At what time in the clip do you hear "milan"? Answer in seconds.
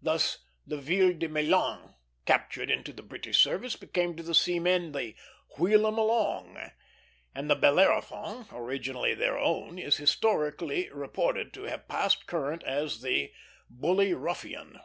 1.28-1.92